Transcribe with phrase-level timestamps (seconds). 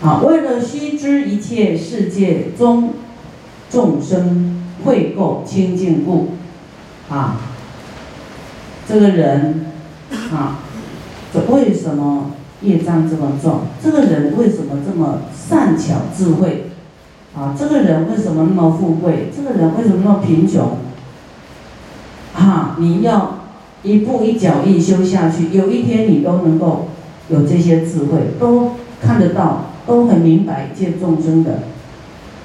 [0.00, 2.90] 啊，为了须知一切世界中
[3.68, 6.28] 众生会垢清净故，
[7.10, 7.40] 啊，
[8.88, 9.66] 这个人
[10.32, 10.60] 啊，
[11.34, 12.30] 这为什么
[12.62, 13.62] 业障这么重？
[13.82, 16.70] 这个人为什么这么善巧智慧？
[17.36, 19.32] 啊，这个人为什么那么富贵？
[19.36, 20.78] 这个人为什么那么贫穷？
[22.36, 23.40] 啊，你要
[23.82, 26.86] 一步一脚印修下去，有一天你都能够
[27.30, 29.64] 有这些智慧，都看得到。
[29.88, 31.62] 都很明白一切众生的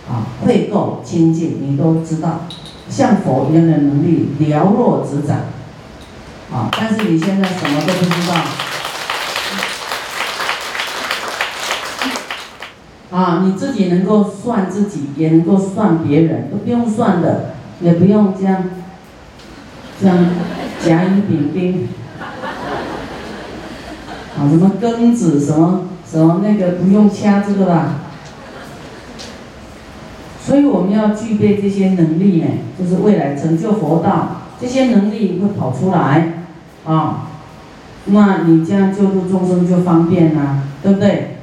[0.09, 2.47] 啊，会垢清净，你都知道，
[2.89, 5.38] 像佛一样的能力了若指掌
[6.52, 6.69] 啊！
[6.71, 8.33] 但是你现在什么都不知道
[13.11, 13.44] 啊！
[13.45, 18.63] 你自己能够算自己，也能够算别人，都不用算的，也不用这样
[19.99, 20.17] 这样
[20.81, 21.89] 甲乙丙丁
[24.38, 25.89] 啊，什么庚子什么。
[26.13, 27.95] 怎么那个不用掐这个啦，
[30.39, 32.47] 所以我们要具备这些能力呢，
[32.78, 36.33] 就是未来成就佛道，这些能力会跑出来
[36.86, 37.30] 啊，
[38.05, 41.38] 那你这样救度众生就方便啦，对不对？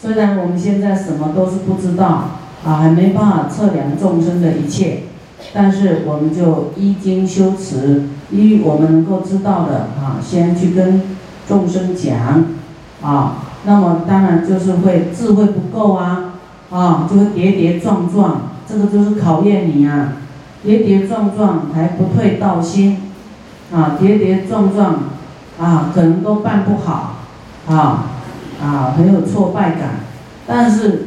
[0.00, 2.30] 虽然我们现在什么都是不知道
[2.64, 5.00] 啊，还没办法测量众生的一切，
[5.52, 11.02] 但是我们就依经修持，依我们能够知道的啊，先去跟
[11.46, 12.46] 众生讲
[13.02, 13.40] 啊。
[13.66, 16.34] 那么当然就是会智慧不够啊，
[16.70, 20.12] 啊，就会跌跌撞撞，这个就是考验你啊，
[20.62, 22.98] 跌跌撞撞还不退道心，
[23.72, 25.04] 啊，跌跌撞撞，
[25.58, 27.16] 啊，可能都办不好，
[27.66, 28.04] 啊，
[28.62, 30.00] 啊，很有挫败感，
[30.46, 31.06] 但是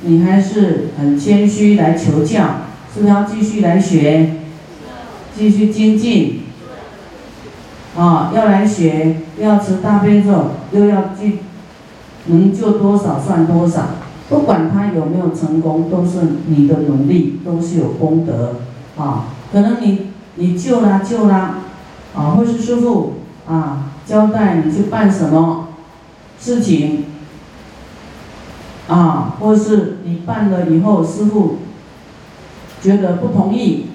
[0.00, 2.44] 你还是很谦虚来求教，
[2.94, 4.36] 是不是要继续来学，
[5.36, 6.44] 继续精进，
[7.94, 11.40] 啊，要来学，要吃大悲咒，又要去。
[12.26, 13.86] 能救多少算多少，
[14.28, 18.56] 不管他有没有成功，都是你的努力，都是有功德
[18.96, 19.24] 啊。
[19.50, 21.60] 可能你你救啦救啦，
[22.14, 23.14] 啊，或是师傅
[23.48, 25.68] 啊交代你去办什么
[26.38, 27.06] 事情，
[28.86, 31.56] 啊，或是你办了以后，师傅
[32.80, 33.86] 觉得不同意，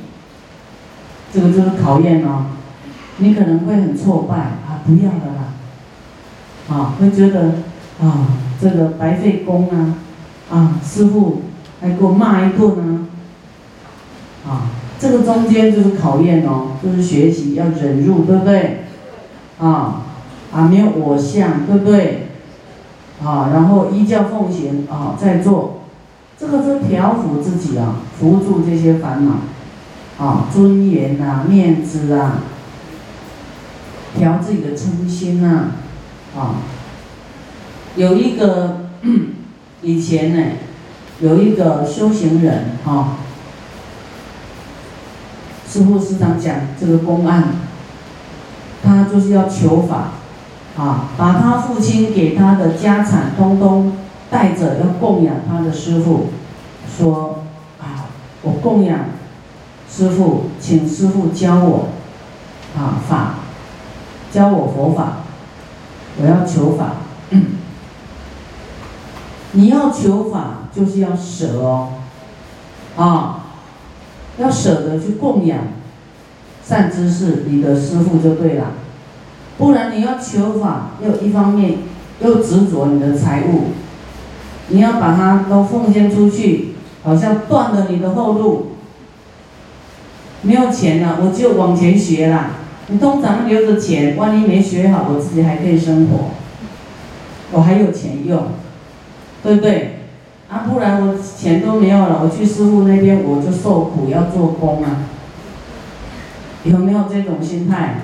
[1.32, 2.48] 这个就是考验哦。
[3.18, 7.52] 你可能会很挫败啊，不要了啦，啊，会觉得。
[8.02, 8.28] 啊，
[8.62, 9.96] 这个白费功啊！
[10.52, 11.44] 啊，师傅
[11.82, 13.08] 还给我骂一顿呢。
[14.46, 14.70] 啊，
[15.00, 18.84] 这个中间就是考验哦，就是学习要忍辱，对不对？
[19.60, 20.04] 啊，
[20.52, 22.28] 啊，没有我相，对不对？
[23.24, 25.80] 啊，然后依教奉行啊，在做，
[26.38, 32.42] 这个是调伏自己啊，扶住这些烦恼，啊，尊严呐，面子啊，
[34.18, 35.72] 调自己的嗔心呐，
[36.38, 36.56] 啊。
[37.96, 38.82] 有一个
[39.82, 40.44] 以前呢，
[41.22, 43.18] 有一个修行人哈，
[45.66, 47.56] 师傅时常讲这个公案，
[48.84, 50.12] 他就是要求法，
[50.78, 53.94] 啊，把他父亲给他的家产通通
[54.30, 56.32] 带着要供养他的师傅，
[56.98, 57.44] 说
[57.80, 59.06] 啊，我供养
[59.90, 61.90] 师傅，请师傅教我
[62.78, 63.36] 啊法，
[64.34, 65.20] 教我佛法，
[66.20, 67.05] 我要求法。
[69.58, 71.94] 你要求法，就是要舍哦，
[72.98, 73.46] 啊，
[74.38, 75.60] 要舍得去供养
[76.62, 78.74] 善知识，你的师傅就对了。
[79.58, 81.76] 不然你要求法，又一方面
[82.20, 83.68] 又执着你的财物，
[84.68, 88.72] 你要把它都奉献出去，好像断了你的后路。
[90.42, 92.52] 没有钱了，我就往前学啦。
[92.88, 96.32] 你通常留着钱，万一没学好，我自己还可以生活，
[97.54, 98.44] 我还有钱用。
[99.46, 100.00] 对不对？
[100.50, 105.06] 啊，不然我钱都没有了，我去师傅那边我就受苦，要做工啊。
[106.64, 107.98] 有没有这种心态？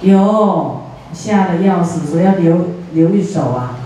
[0.00, 0.10] 有。
[0.10, 0.80] 有，
[1.12, 3.78] 吓得要死，所以要留留一手啊，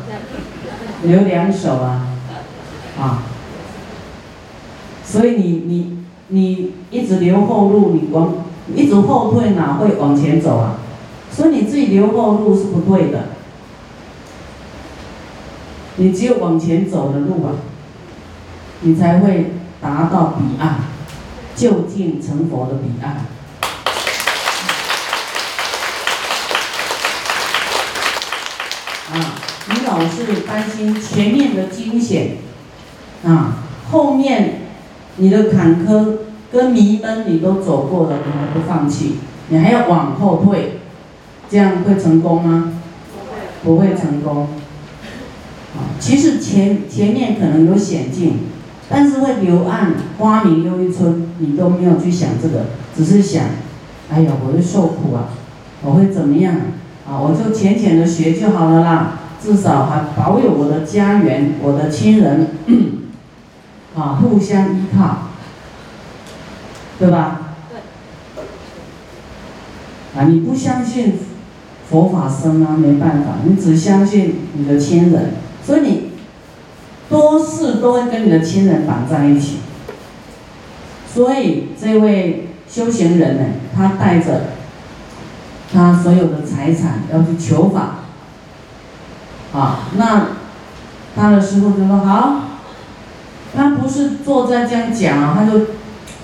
[1.03, 2.07] 留两手啊，
[2.97, 3.25] 啊。
[5.05, 5.99] 所以你你
[6.29, 8.35] 你一直留后路，你往
[8.73, 10.79] 一直后退哪会往前走啊？
[11.29, 13.32] 所以你自己留后路是不对的。
[15.97, 17.53] 你只有往前走的路啊，
[18.81, 20.77] 你才会达到彼岸，
[21.55, 23.27] 就近成佛的彼岸。
[29.13, 29.35] 啊，
[29.69, 32.39] 你老是担心前面的惊险，
[33.25, 33.59] 啊，
[33.91, 34.63] 后面
[35.17, 36.17] 你的坎坷
[36.51, 39.19] 跟迷闷你都走过了，你还不放弃，
[39.49, 40.81] 你还要往后退，
[41.51, 42.73] 这样会成功吗？
[43.63, 44.49] 不会成功。
[46.03, 48.41] 其实前前面可能有险境，
[48.89, 52.65] 但是会柳暗花明又一村，你都没有去想这个，
[52.97, 53.45] 只是想，
[54.11, 55.29] 哎呀，我会受苦啊，
[55.81, 56.57] 我会怎么样
[57.07, 57.21] 啊？
[57.21, 62.49] 我就浅浅的学就好了啦，至少还保有我的家园，我的亲人，
[63.95, 65.29] 啊，互相依靠，
[66.99, 67.55] 对吧？
[67.71, 68.43] 对。
[70.21, 71.15] 啊，你不相信
[71.89, 75.35] 佛法僧啊，没办法，你只相信你的亲人。
[75.65, 76.11] 所以你
[77.09, 79.59] 多事都会跟你的亲人绑在一起，
[81.07, 83.45] 所以这位修行人呢，
[83.77, 84.45] 他带着
[85.73, 87.99] 他所有的财产要去求法，
[89.53, 90.29] 啊，那
[91.15, 92.41] 他的师傅就说好，
[93.55, 95.67] 他不是坐在这样讲，他就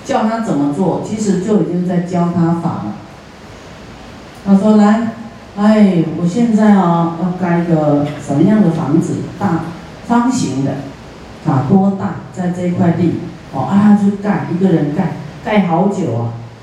[0.03, 2.95] 叫他怎么做，其实就已经在教他法了。
[4.45, 5.13] 他说来。
[5.57, 9.15] 哎，我现在啊要盖个什么样的房子？
[9.37, 9.65] 大
[10.07, 10.71] 方形的，
[11.51, 12.15] 啊多大？
[12.33, 13.15] 在这一块地，
[13.53, 16.13] 哦啊就盖一个人盖，盖好久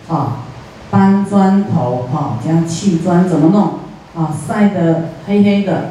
[0.09, 0.37] 啊，啊
[0.91, 3.65] 搬砖头哈，这样砌砖怎么弄？
[4.15, 5.91] 啊晒得黑黑的，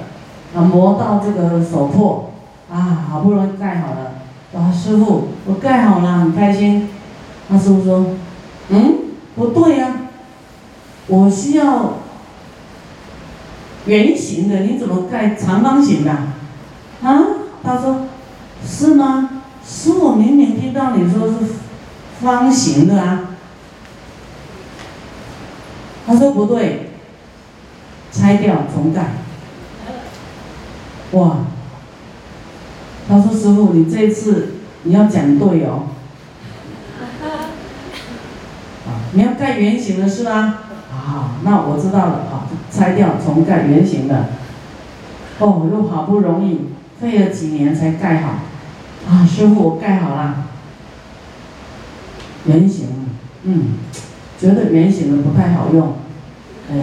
[0.56, 2.32] 啊磨到这个手破，
[2.72, 6.90] 啊好不容易盖好了，啊师傅我盖好了，很开心。
[7.50, 8.06] 那师傅说，
[8.70, 8.94] 嗯
[9.36, 9.88] 不对呀，
[11.06, 12.05] 我需要。
[13.86, 16.12] 圆形的，你怎么盖长方形的？
[16.12, 17.24] 啊？
[17.64, 18.08] 他说，
[18.66, 19.42] 是吗？
[19.68, 21.36] 是我明明听到你说是
[22.22, 23.30] 方形的啊。
[26.06, 26.92] 他说不对，
[28.12, 29.14] 拆掉重盖。
[31.12, 31.38] 哇！
[33.08, 35.84] 他说师傅，你这次你要讲对哦。
[38.86, 40.60] 啊，你要盖圆形的是吗？
[40.92, 42.35] 啊，那我知道了，
[42.76, 44.26] 拆掉重盖圆形的。
[45.40, 46.62] 哦，又好不容易
[47.00, 48.30] 费了几年才盖好，
[49.10, 50.46] 啊，师傅我盖好了。
[52.46, 52.88] 圆形，
[53.44, 53.74] 嗯，
[54.40, 55.96] 觉得圆形的不太好用，
[56.72, 56.76] 哎，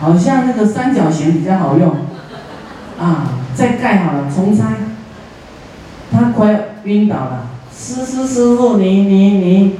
[0.00, 1.94] 好像那个三角形比较好用。
[2.98, 4.64] 啊，再盖好了重拆，
[6.10, 7.46] 他快晕倒了。
[7.74, 9.76] 师师师傅，你你你，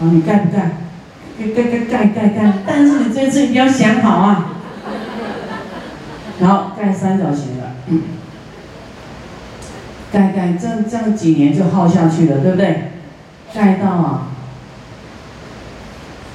[0.00, 0.87] 啊，你盖不盖？
[1.38, 4.56] 盖盖盖盖盖盖，但是你这次一定要想好啊！
[6.40, 7.70] 然后盖三角形的，
[10.12, 12.90] 盖盖这这样几年就耗下去了，对不对？
[13.54, 14.28] 盖到啊，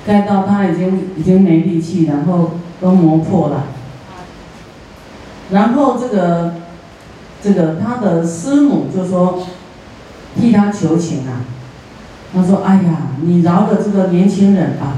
[0.08, 3.66] 盖到他已经已经没力气，然后都磨破了。
[5.52, 6.56] 然后这个
[7.44, 9.46] 这个他的师母就说
[10.40, 11.42] 替他求情啊。
[12.36, 14.94] 他说：“哎呀，你饶了这个年轻人吧，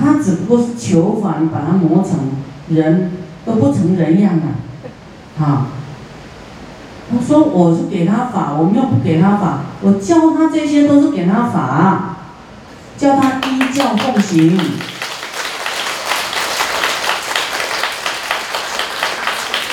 [0.00, 2.18] 他只不过是求法，你把他磨成
[2.68, 3.12] 人
[3.44, 4.56] 都不成人样啊！”
[5.38, 5.66] 好，
[7.12, 12.16] 我说：“我是给他法，我没有不给他法，我教他这些都是给他法，
[12.96, 14.58] 教他依教奉行，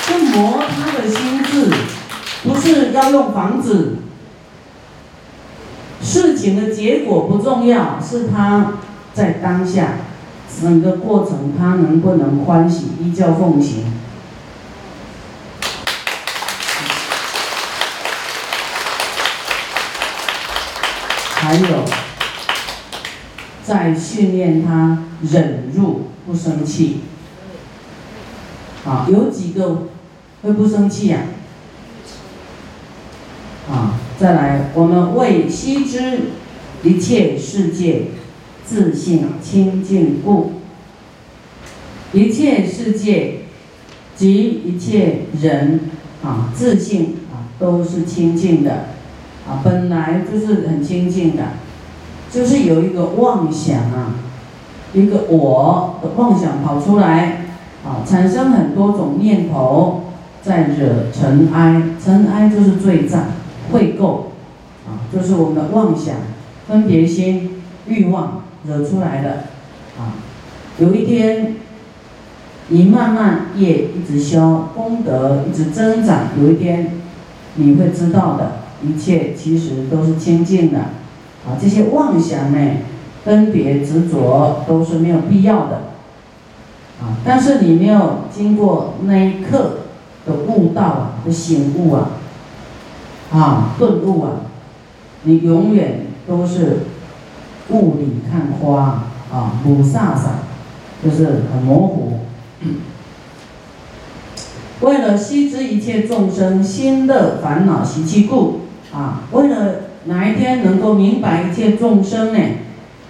[0.04, 1.70] 是磨他的心智，
[2.42, 3.96] 不是要用房子。”
[6.02, 8.74] 事情的结果不重要，是他
[9.14, 9.94] 在当下
[10.60, 13.84] 整个过程，他能不能欢喜依教奉行？
[21.34, 21.84] 还有，
[23.64, 27.02] 在训练他忍辱不生气。
[28.84, 29.88] 啊，有几个
[30.42, 31.18] 会不生气呀？
[31.20, 31.41] 啊。
[34.22, 36.20] 再来，我们为悉知
[36.84, 38.02] 一切世界
[38.64, 40.52] 自信清净故，
[42.12, 43.38] 一切世界
[44.14, 45.80] 及一切人
[46.22, 48.84] 啊，自信啊都是清净的
[49.44, 51.42] 啊，本来就是很清净的，
[52.30, 54.14] 就是有一个妄想啊，
[54.94, 57.46] 一个我的妄想跑出来
[57.84, 60.04] 啊，产生很多种念头，
[60.44, 63.24] 在惹尘埃，尘埃就是罪障。
[63.72, 64.26] 会垢，
[64.86, 66.16] 啊，就是我们的妄想、
[66.68, 69.30] 分别心、欲望惹出来的，
[69.98, 70.14] 啊，
[70.78, 71.56] 有一天，
[72.68, 76.92] 你慢慢业一直消，功德一直增长，有一天，
[77.56, 78.52] 你会知道的，
[78.82, 80.78] 一切其实都是清净的，
[81.46, 82.76] 啊，这些妄想呢，
[83.24, 85.76] 分别执着都是没有必要的，
[87.00, 89.78] 啊，但是你没有经过那一刻
[90.26, 92.10] 的悟道啊，的醒悟啊。
[93.32, 94.30] 啊，顿悟啊！
[95.24, 96.80] 你永远都是
[97.70, 100.40] 雾里看花啊，母萨萨，
[101.02, 102.18] 就是很模糊。
[104.82, 108.62] 为了悉知一切众生心乐烦恼习气故，
[108.92, 112.38] 啊，为了哪一天能够明白一切众生呢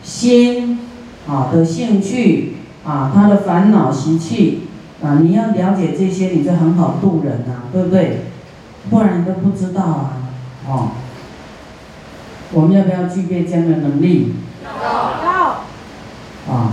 [0.05, 0.79] 心
[1.27, 4.69] 啊的兴趣啊，他的烦恼习气
[5.03, 8.22] 啊，你要了解这些，你就很好度人呐，对不对？
[8.91, 10.17] 不然都不知道啊，
[10.69, 10.91] 哦。
[12.53, 14.35] 我们要不要具备这样的能力？
[14.65, 15.65] 要。
[16.53, 16.73] 啊。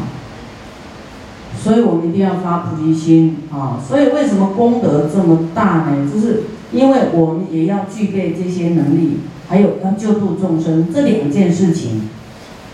[1.62, 3.78] 所以我们一定要发菩提心啊！
[3.86, 6.10] 所以为什么功德这么大呢？
[6.10, 12.08] 就是因为我们也要具备这些能力，还有要救度众生这两件事情，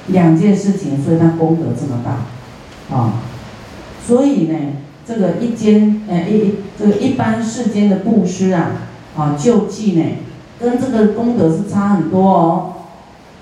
[0.08, 3.14] 两件事情，所以它功德这么大，啊！
[4.06, 4.56] 所以呢，
[5.04, 8.72] 这个一间，呃一这个一般世间的布施啊，
[9.18, 10.04] 啊救济呢，
[10.60, 12.74] 跟这个功德是差很多哦，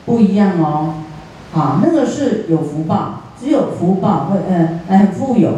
[0.06, 0.96] 不一样哦，
[1.54, 3.20] 啊那个是有福报。
[3.44, 5.52] 只有福报会，呃，很富有，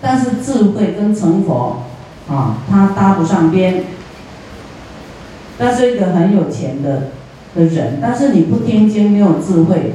[0.00, 1.82] 但是智慧跟成佛，
[2.28, 3.84] 啊，他搭不上边。
[5.56, 7.10] 他是一个很有钱的
[7.54, 9.92] 的人，但是你不听经，没有智慧，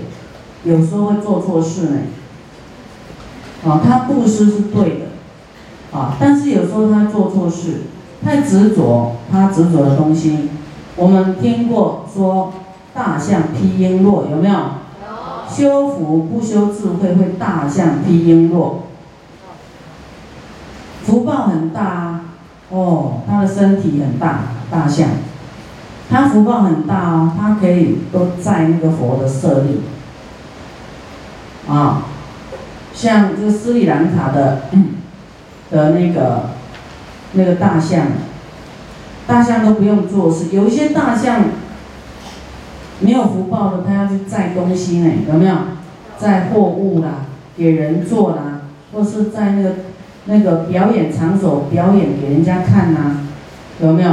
[0.63, 1.97] 有时候会做错事呢。
[3.65, 7.81] 啊，他布施是对的，啊，但是有时候他做错事，
[8.23, 10.49] 太执着，他执着的东西，
[10.95, 12.53] 我们听过说
[12.93, 14.55] 大象披璎珞，有没有？
[15.49, 18.73] 修福不修智慧，会大象披璎珞。
[21.03, 22.21] 福报很大啊
[22.69, 25.07] 哦，他的身体很大，大象，
[26.09, 29.81] 他福报很大哦，他可以都在那个佛的舍利。
[31.69, 32.03] 啊，
[32.93, 34.63] 像这个斯里兰卡的
[35.71, 36.49] 的那个
[37.33, 38.07] 那个大象，
[39.25, 41.41] 大象都不用做事，有一些大象。
[42.99, 45.55] 没有福报的，他要去载东西呢，有没有？
[46.17, 49.69] 载货物啦，给人做啦，或是在那个
[50.25, 53.17] 那个表演场所表演给人家看呐，
[53.79, 54.11] 有没有？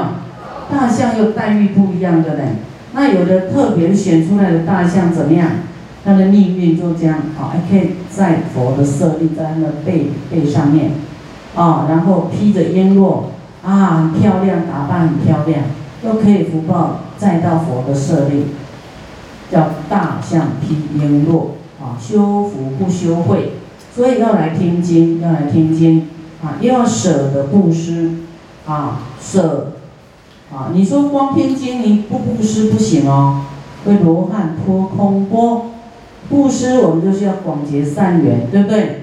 [0.71, 2.56] 大象又待遇不一样的嘞。
[2.92, 5.49] 那有的特别选出来的大象怎么样？
[6.04, 10.90] 它的命运就这样，好，还可以在佛的舍利在那个背背上面，
[11.54, 13.25] 啊，然后披着璎珞，
[13.64, 15.61] 啊，漂亮，打扮很漂亮，
[16.02, 18.46] 都可以福报再到佛的舍利。
[19.50, 21.49] 叫大象披璎珞
[21.80, 23.52] 啊，修福不修慧，
[23.94, 26.08] 所以要来听经，要来听经
[26.42, 28.12] 啊，又要舍得布施
[28.66, 29.75] 啊，舍
[30.52, 33.42] 啊，你说光听经你不布施不行哦，
[33.84, 35.66] 会罗汉脱空波，
[36.28, 39.02] 布施我们就是要广结善缘，对不对？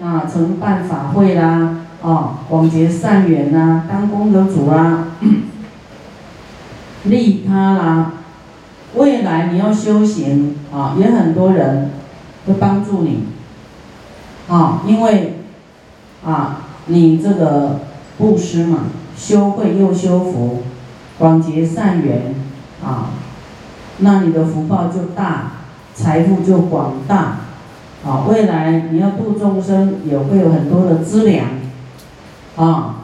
[0.00, 5.08] 啊，承办法会啦，啊，广结善缘呐，当功德主啦，
[7.04, 8.12] 利他啦。
[8.94, 11.90] 未来你要修行啊，也很多人
[12.46, 13.24] 会帮助你
[14.48, 15.40] 啊，因为
[16.24, 17.80] 啊，你这个
[18.16, 18.84] 布施嘛，
[19.16, 20.62] 修慧又修福，
[21.18, 22.34] 广结善缘
[22.82, 23.10] 啊，
[23.98, 25.52] 那你的福报就大，
[25.94, 27.38] 财富就广大
[28.06, 28.24] 啊。
[28.28, 31.46] 未来你要度众生，也会有很多的资粮
[32.58, 32.96] 啊。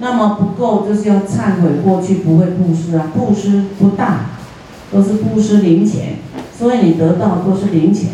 [0.00, 4.20] 那么不够，就是要忏悔过去不会布施啊，布施不大。
[4.90, 6.16] 都是布施零钱，
[6.56, 8.12] 所以你得到都是零钱。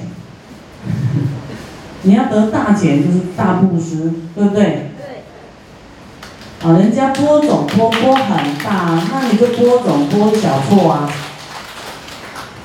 [2.02, 4.90] 你要得大钱就是大布施，对不对？
[4.98, 6.68] 对。
[6.68, 11.08] 啊，人家播种播播很大，那你就播种播小错啊。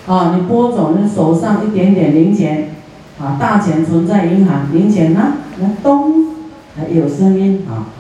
[0.08, 2.70] 啊，你播种，你手上一点点零钱，
[3.22, 6.34] 啊，大钱存在银行，零钱呢，那咚，
[6.76, 7.94] 还有声音啊。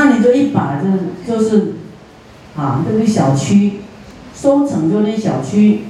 [0.00, 1.74] 那你就一把就就是，
[2.56, 3.80] 啊，这个小区。
[4.32, 5.82] 收成就那小区，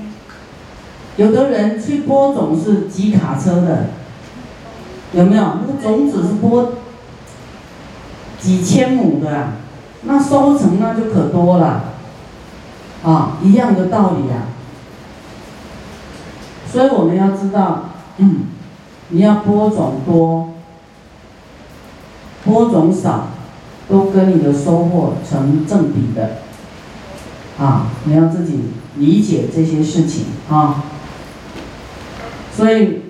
[1.15, 3.91] 有的人去播种是几卡车的，
[5.13, 5.45] 有没有？
[5.61, 6.73] 那个种子是播
[8.41, 9.53] 几千亩的，
[10.03, 11.85] 那收成那就可多了，
[13.05, 14.51] 啊，一样的道理啊。
[16.67, 18.47] 所以我们要知道，嗯，
[19.11, 20.55] 你要播种多，
[22.45, 23.29] 播种少，
[23.91, 26.39] 都跟你的收获成正比的。
[27.59, 28.61] 啊，你要自己
[28.97, 30.85] 理解这些事情啊。
[32.57, 33.03] 所以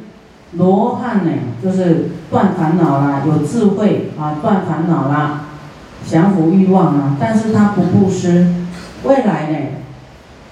[0.53, 1.33] 罗汉呢，
[1.63, 5.43] 就是断烦恼啦，有智慧啊，断烦恼啦，
[6.05, 7.17] 降服欲望啊。
[7.21, 8.53] 但是他不布施，
[9.05, 9.59] 未来呢，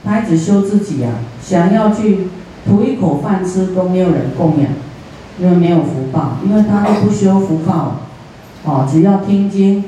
[0.05, 2.29] 他只修自己啊，想要去
[2.67, 4.71] 图一口饭吃都没有人供养，
[5.41, 7.97] 因为没有福报，因为他都不修福报，
[8.65, 9.85] 哦，只要听经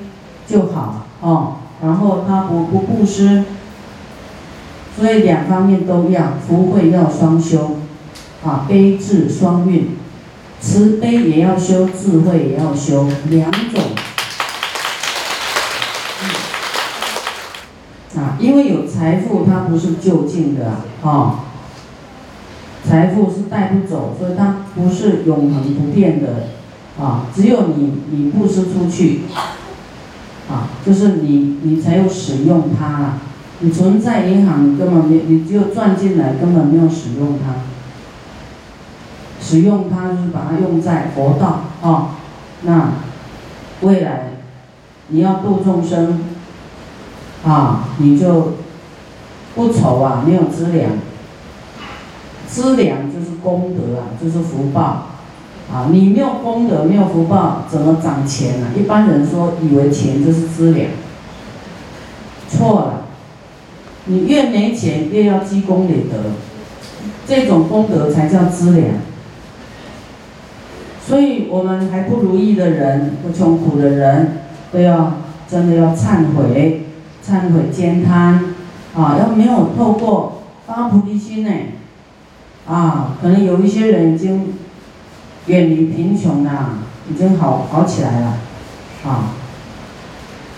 [0.51, 3.45] 就好哦，然后他不不布施。
[4.99, 7.77] 所以两方面都要，福慧要双修，
[8.45, 9.97] 啊，悲智双运，
[10.61, 13.81] 慈悲也要修，智慧也要修，两种，
[18.17, 21.45] 啊因为有财富，它不是就近的啊，
[22.87, 26.49] 财富是带不走，所以它不是永恒不变的
[27.01, 27.27] 啊。
[27.35, 29.23] 只有你你布施出去，
[30.51, 33.19] 啊，就是你你才有使用它了。
[33.61, 37.55] 你存在银行，你根本没，你只有赚进来，根本没有使用它。
[39.41, 42.17] 使用它就是把它用在佛道啊，
[42.63, 42.93] 那
[43.83, 44.31] 未来
[45.09, 46.21] 你要度众生
[47.45, 48.55] 啊，你就
[49.55, 50.93] 不愁啊，没有资粮。
[52.47, 55.10] 资粮就是功德啊，就是福报
[55.73, 55.89] 啊。
[55.93, 58.69] 你没有功德，没有福报，怎么涨钱呢？
[58.77, 60.91] 一般人说以为钱就是资粮，
[62.49, 63.03] 错了。
[64.07, 66.33] 你越没钱，越要积功累德，
[67.27, 68.95] 这种功德才叫资粮。
[71.07, 74.39] 所以我们还不如意的人，不穷苦的人，
[74.73, 75.15] 都要
[75.49, 76.87] 真的要忏悔，
[77.25, 78.55] 忏悔兼贪，
[78.97, 81.51] 啊，要没有透过发菩提心呢，
[82.67, 84.55] 啊，可能有一些人已经
[85.51, 86.79] 远离贫穷了，
[87.11, 88.39] 已经好好起来了，
[89.05, 89.35] 啊，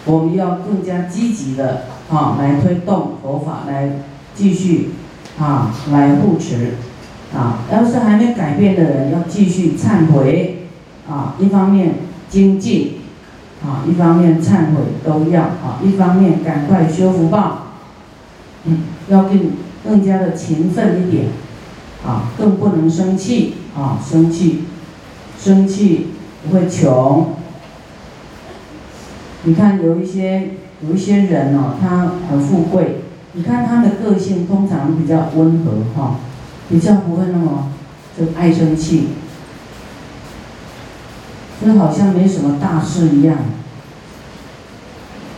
[0.04, 4.00] 我们要更加积极的啊来推动佛法，来
[4.34, 4.90] 继续
[5.38, 6.75] 啊来护持。
[7.34, 10.66] 啊，要是还没改变的人，要继续忏悔，
[11.08, 11.94] 啊，一方面
[12.28, 12.99] 精进，
[13.64, 17.68] 啊，一方面忏悔都要，啊，一方面赶快修福报，
[18.66, 19.50] 嗯，要更
[19.82, 21.28] 更加的勤奋一点，
[22.06, 24.64] 啊，更不能生气，啊，生气，
[25.42, 26.08] 生气
[26.44, 27.34] 不会穷。
[29.44, 30.50] 你看有一些
[30.87, 36.16] 有一些人哦，他很富贵，你看他的个性通常比较温和，哈。
[36.68, 37.70] 比较不会那么
[38.16, 39.08] 就爱生气，
[41.62, 43.37] 就好像没什么大事一样。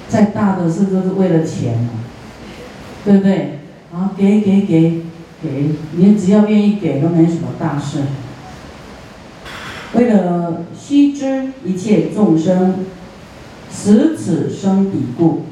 [0.08, 1.88] 再大的事都是为了钱，
[3.04, 3.58] 对不对？
[3.92, 5.02] 啊，给给给
[5.42, 8.02] 给，你只要愿意给都没什么大事。
[9.94, 12.84] 为了悉知一切众生
[13.70, 15.42] 死此生彼故，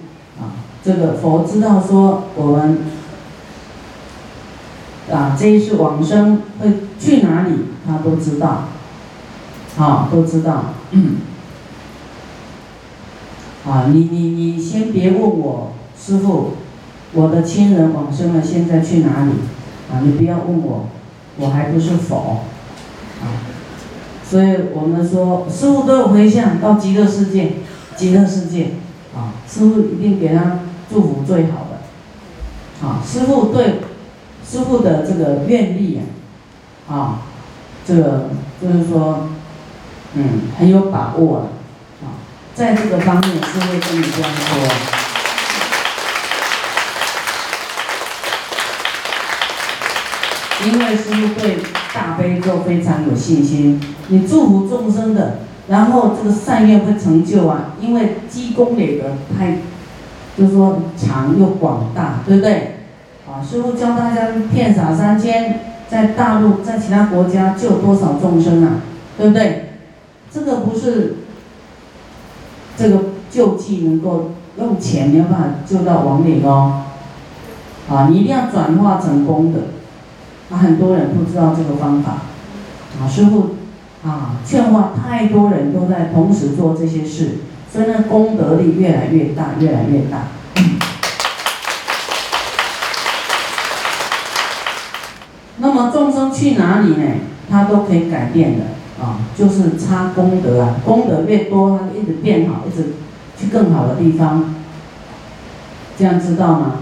[0.40, 2.78] 啊，这个佛知道说我们。
[5.11, 7.52] 啊，这一世往生会去哪里，
[7.85, 8.68] 他都知道，
[9.76, 10.66] 啊，都知道。
[13.66, 16.52] 啊，你你你先别问我，师傅，
[17.12, 19.33] 我的亲人往生了，现在去哪里？
[19.92, 20.87] 啊，你不要问我，
[21.37, 22.38] 我还不是佛，
[24.32, 27.52] 所以我们说，师傅都有回向到极乐世界，
[27.96, 28.70] 极乐世界，
[29.14, 33.80] 啊，师傅一定给他祝福最好的，啊，师傅对。
[34.44, 36.00] 师傅的这个愿力
[36.88, 37.22] 啊，啊，
[37.86, 39.28] 这个就是说，
[40.14, 41.44] 嗯，很有把握了，
[42.02, 42.20] 啊，
[42.54, 44.91] 在这个方面是会跟你这样说，
[50.64, 51.59] 因为师傅对
[51.92, 59.59] 大悲咒非常有信心，你祝福众生的，然后这个善愿会成就啊，因为积功累德太，
[60.38, 62.77] 就是说长又广大，对不对？
[63.27, 68.81] 啊，师傅教大家骗洒三千，在大陆，在其他国家救多少众生啊？
[69.18, 69.70] 对不对？
[70.33, 71.16] 这个不是
[72.77, 72.98] 这个
[73.31, 76.85] 救济能够用钱没有办法救到亡灵哦。
[77.90, 79.59] 啊，你一定要转化成功的。
[80.50, 82.12] 啊，很多人不知道这个方法。
[83.00, 83.57] 啊，师傅
[84.05, 87.38] 啊，劝化太多人都在同时做这些事，
[87.72, 90.24] 所以那，功德力越来越大，越来越大。
[95.59, 97.05] 那么众生去哪里呢？
[97.48, 98.64] 他都可以改变的
[99.02, 102.94] 啊，就是差功德啊，功德越多，他就一直变好，一直
[103.38, 104.55] 去更好的地方。
[105.96, 106.72] 这样知道吗？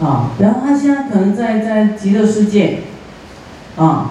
[0.00, 2.80] 啊，然后他现在可能在在极乐世界，
[3.76, 4.10] 啊，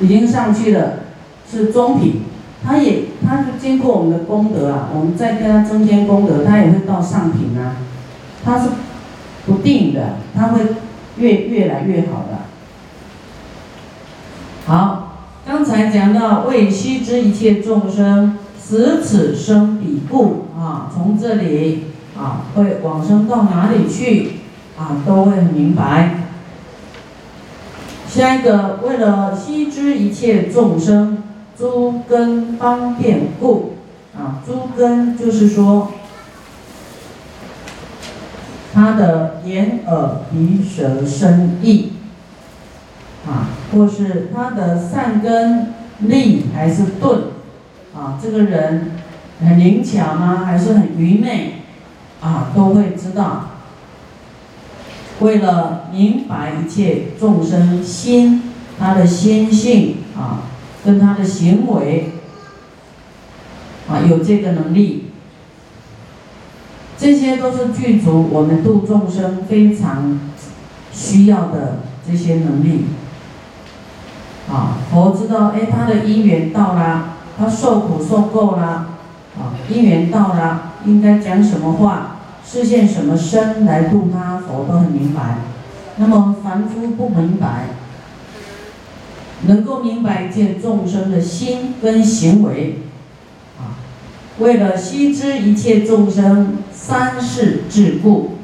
[0.00, 1.00] 已经上去了，
[1.50, 2.22] 是中品。
[2.66, 7.76] 他也，他是经过我们的功德啊，我们再跟他增添功德，他也会到上品啊。
[8.42, 8.70] 他是
[9.44, 10.60] 不定的，他会
[11.18, 12.38] 越越来越好的。
[14.66, 21.84] 好，刚才讲到为悉知一切众生死此生彼故啊，从这里
[22.18, 24.40] 啊会往生到哪里去
[24.78, 26.14] 啊，都会很明白。
[28.08, 31.22] 下一个，为了悉知一切众生
[31.56, 33.76] 诸根方便故
[34.16, 35.92] 啊，诸根就是说
[38.72, 41.92] 他的眼耳鼻舌身意。
[43.26, 47.22] 啊，或是他的善根利还是钝，
[47.96, 48.90] 啊，这个人
[49.40, 50.42] 很灵巧吗？
[50.44, 51.62] 还是很愚昧？
[52.20, 53.46] 啊，都会知道。
[55.20, 58.42] 为了明白一切众生心，
[58.78, 60.42] 他的心性啊，
[60.84, 62.12] 跟他的行为
[63.88, 65.10] 啊，有这个能力，
[66.98, 70.18] 这些都是具足我们度众生非常
[70.92, 72.86] 需要的这些能力。
[74.50, 78.96] 啊，佛知道，哎，他的因缘到了，他受苦受够了，
[79.38, 82.13] 啊，因缘到了，应该讲什么话，
[82.46, 85.38] 是现什么身来度他，佛都很明白。
[85.96, 87.66] 那么凡夫不明白，
[89.46, 92.80] 能够明白见众生的心跟行为，
[93.58, 93.78] 啊，
[94.38, 98.38] 为了悉知一切众生三世智故，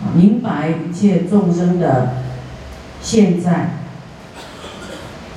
[0.00, 2.14] 啊，明白一切众生的
[3.00, 3.70] 现在。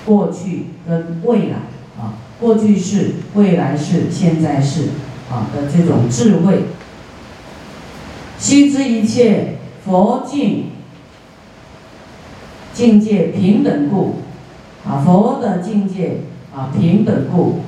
[0.05, 1.57] 过去跟未来
[1.99, 4.85] 啊，过去式、未来式、现在式
[5.29, 6.63] 啊的这种智慧，
[8.39, 10.71] 悉知一切佛境
[12.73, 14.21] 境界平等故
[14.87, 16.21] 啊，佛的境界
[16.55, 17.59] 啊平等故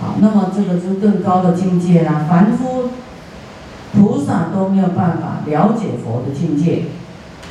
[0.00, 2.90] 啊，那么这个是更高的境界啦，凡夫
[3.92, 6.84] 菩萨都没有办法了解佛的境界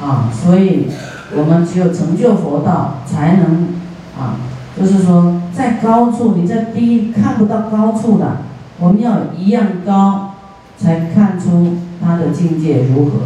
[0.01, 0.87] 啊，所以
[1.35, 3.81] 我们只有成就佛道才能。
[4.19, 4.35] 啊，
[4.77, 8.39] 就是说，在高处，你在低看不到高处的，
[8.77, 10.35] 我们要一样高，
[10.77, 13.21] 才看出他的境界如何。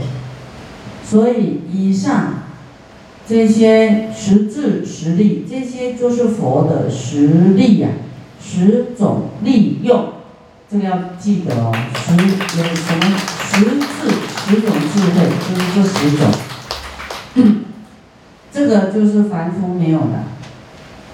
[1.04, 2.44] 所以，以上
[3.28, 7.90] 这些实质实力，这些就是佛的实力呀，
[8.42, 10.14] 十种利用，
[10.70, 11.72] 这个要记得哦。
[11.96, 13.18] 十有什么
[13.52, 14.12] 十字
[14.48, 16.32] 十种智慧，就是这十种，
[18.52, 20.24] 这个就是凡夫没有的。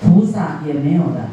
[0.04, 1.30] 菩萨也没有的，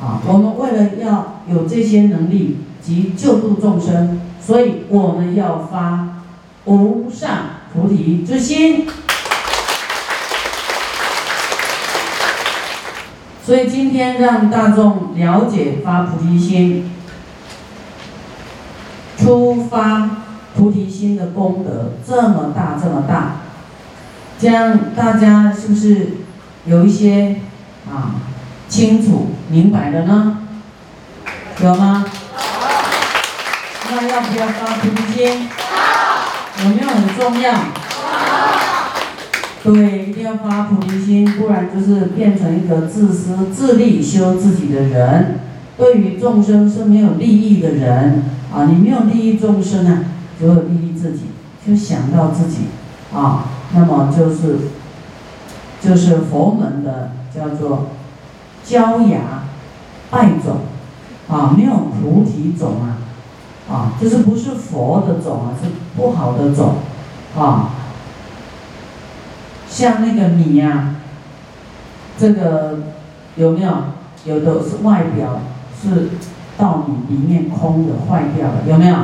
[0.00, 6.20] 啊，我们为了要有这些能力及救度众生，所以我们要发
[6.66, 7.30] 无上
[7.72, 8.86] 菩提之心。
[13.44, 16.90] 所以今天让大众了解发菩提心，
[19.18, 20.10] 出发
[20.56, 23.36] 菩提心的功德这么大这么大，
[24.38, 26.08] 这样大家是不是
[26.66, 27.36] 有一些？
[27.86, 28.16] 啊，
[28.66, 30.38] 清楚明白了呢，
[31.62, 32.02] 有吗？
[33.94, 35.48] 那要不要发菩提心？
[36.62, 37.54] 有没有很重要？
[39.62, 45.40] 对，一定要发菩提心，不然就是变成一个自私自利修自己的人，
[45.76, 48.66] 对于众生是没有利益的人啊！
[48.66, 50.04] 你没有利益众生啊，
[50.38, 51.30] 只有利益自己，
[51.66, 52.66] 就想到自己
[53.14, 54.58] 啊，那么就是
[55.80, 57.12] 就是佛门的。
[57.34, 57.88] 叫做
[58.64, 59.42] 焦芽
[60.08, 60.58] 败种
[61.28, 63.02] 啊，没有菩提种啊，
[63.70, 66.76] 啊，就是不是佛的种啊，是不好的种
[67.36, 67.70] 啊。
[69.68, 70.96] 像那个米啊，
[72.18, 72.78] 这个
[73.36, 73.72] 有没有？
[74.24, 75.40] 有的是外表
[75.82, 76.10] 是
[76.56, 78.96] 稻米，里面空的，坏掉了，有没有？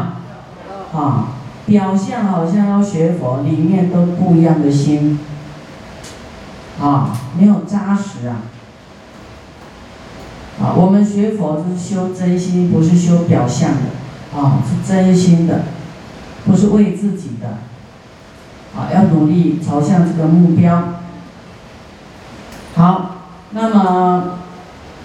[0.98, 1.28] 啊，
[1.66, 5.18] 表象好像要学佛，里面都不一样的心。
[6.80, 8.36] 啊，没有扎实啊！
[10.62, 13.99] 啊，我们学佛是修真心，不是修表象的，
[14.34, 15.62] 啊，是真心的，
[16.46, 17.58] 不是为自己的，
[18.78, 21.00] 啊，要努力朝向这个目标。
[22.76, 23.16] 好，
[23.50, 24.38] 那么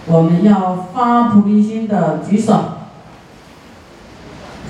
[0.05, 2.53] 我们要发菩提心的举手。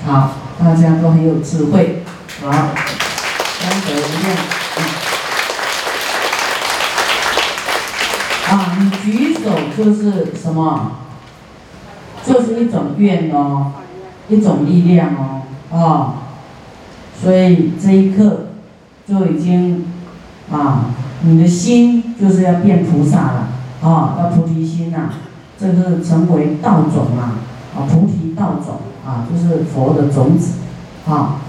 [0.06, 2.02] 好，大家都很有智慧，
[2.42, 4.36] 好，三德一样。
[8.48, 10.92] 啊，你举手就是什么？
[12.24, 13.72] 就是一种愿哦，
[14.28, 16.14] 一种力量哦，啊，
[17.20, 18.46] 所以这一刻
[19.06, 19.84] 就已经
[20.50, 20.86] 啊，
[21.22, 23.48] 你的心就是要变菩萨了，
[23.82, 25.10] 啊，要菩提心呐，
[25.58, 27.38] 这个成为道种啊，
[27.76, 30.54] 啊，菩提道种啊，就是佛的种子，
[31.08, 31.40] 啊。